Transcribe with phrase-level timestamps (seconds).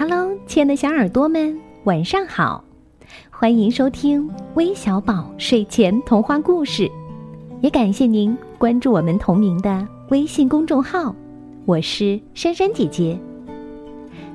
[0.00, 2.62] Hello，亲爱的小耳朵们，晚上好！
[3.30, 6.88] 欢迎收听微小宝睡前童话故事，
[7.62, 11.12] 也感谢您关注我们同名的微信公众号。
[11.64, 13.18] 我是珊珊姐姐。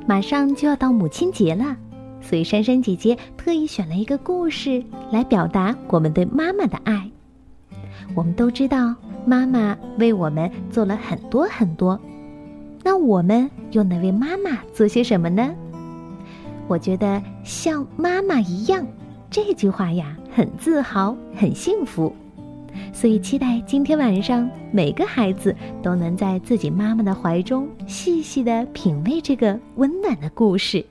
[0.06, 1.78] 马上就要到母亲节了，
[2.20, 4.84] 所以珊珊姐姐特意选了一个故事
[5.14, 7.10] 来表达我们对妈妈的爱。
[8.14, 8.94] 我们都知道，
[9.26, 11.98] 妈妈为我们做了很多很多。
[12.84, 15.56] 那我们又能为妈妈做些什么呢？
[16.68, 18.86] 我觉得像妈妈一样
[19.30, 22.14] 这句话呀，很自豪，很幸福，
[22.92, 30.86] 所以期待今天晚上每个孩子都能在自己妈妈的怀中细细的品味这个温暖的故事，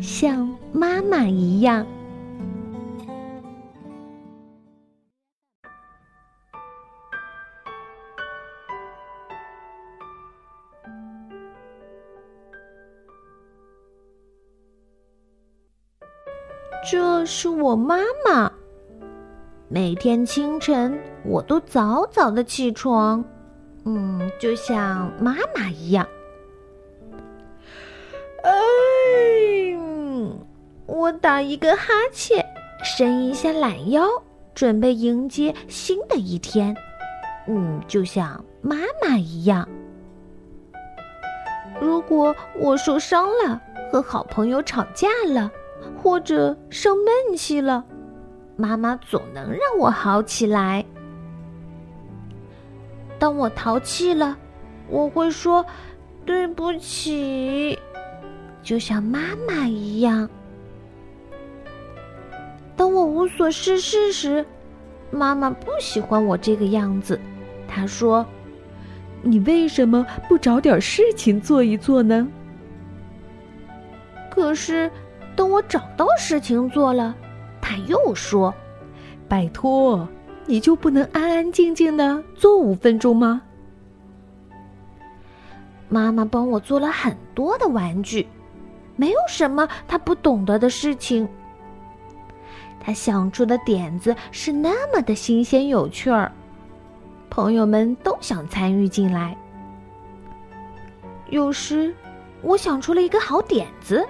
[0.00, 1.86] 像妈妈一样。
[16.86, 17.96] 这是我妈
[18.26, 18.52] 妈。
[19.68, 23.24] 每天清晨，我都早早的起床，
[23.86, 26.06] 嗯，就像妈妈一样。
[28.42, 28.52] 哎，
[30.84, 32.44] 我打一个哈欠，
[32.82, 34.06] 伸一下懒腰，
[34.54, 36.76] 准备迎接新的一天。
[37.48, 39.66] 嗯，就像妈妈一样。
[41.80, 43.58] 如果我受伤了，
[43.90, 45.50] 和好朋友吵架了。
[46.04, 47.82] 或者生闷气了，
[48.56, 50.84] 妈妈总能让我好起来。
[53.18, 54.36] 当我淘气了，
[54.86, 55.64] 我会说
[56.26, 57.78] 对不起，
[58.62, 60.28] 就像妈妈一样。
[62.76, 64.44] 当我无所事事时，
[65.10, 67.18] 妈妈不喜欢我这个样子，
[67.66, 68.26] 她说
[69.24, 72.28] ：“你为什么不找点事情做一做呢？”
[74.30, 74.90] 可是。
[75.36, 77.14] 等我找到事情做了，
[77.60, 78.54] 他又说
[79.28, 80.06] ：“拜托，
[80.46, 83.42] 你就不能安安静静的坐五分钟吗？”
[85.88, 88.26] 妈妈帮我做了很多的玩具，
[88.96, 91.28] 没有什么她不懂得的事情。
[92.80, 96.30] 她想出的点子是那么的新鲜有趣儿，
[97.30, 99.36] 朋友们都想参与进来。
[101.30, 101.94] 有时，
[102.42, 104.04] 我想出了一个好点子。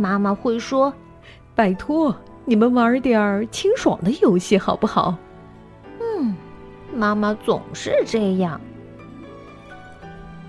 [0.00, 0.90] 妈妈会说
[1.54, 2.16] ：“拜托，
[2.46, 5.14] 你们玩点儿清爽的游戏好不好？”
[6.00, 6.34] 嗯，
[6.94, 8.58] 妈妈总是这样。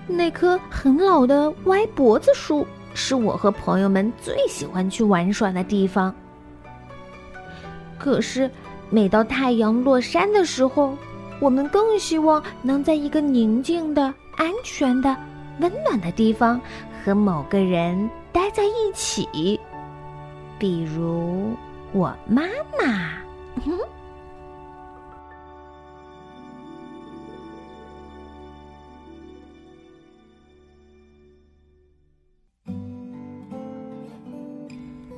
[0.06, 6.14] 那棵很老的歪脖子树是我和朋友们最喜欢去玩耍的地方。
[7.98, 8.50] 可是，
[8.88, 10.96] 每到太阳落山的时候，
[11.40, 14.02] 我们更希望能在一个宁静的、
[14.36, 15.14] 安全的、
[15.60, 16.58] 温暖的地方
[17.04, 18.08] 和某个人。
[18.32, 19.60] 待在一起，
[20.58, 21.54] 比如
[21.92, 22.44] 我妈
[22.78, 23.22] 妈。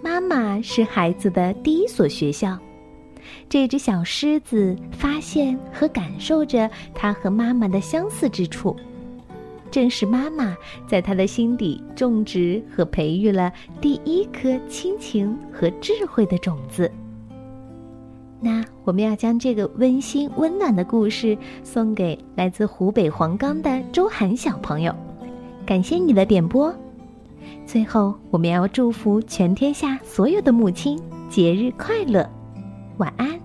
[0.03, 2.59] 妈妈是孩子的第一所学校。
[3.49, 8.77] 这只小狮子发现和感受着它和妈妈的相似之处。
[9.75, 16.89] 正是妈妈在他的心底种植和培育了第一颗亲情和智慧的种子。
[18.41, 24.95] 那我们要将这个温馨温暖的故事送给来自湖北黄冈的周涵小朋友，
[25.67, 26.73] 感谢你的点播。
[27.67, 30.97] 最后，我们要祝福全天下所有的母亲
[31.29, 32.25] 节日快乐，
[32.99, 33.44] 晚安。